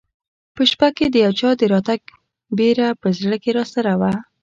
په 0.55 0.61
شپه 0.69 0.87
کې 0.97 1.05
د 1.09 1.15
یو 1.25 1.33
چا 1.39 1.49
د 1.59 1.61
راتګ 1.73 2.01
بېره 2.57 2.87
په 3.01 3.07
زړه 3.19 3.37
کې 3.43 3.51
راسره 3.59 3.93
وه. 3.99 4.13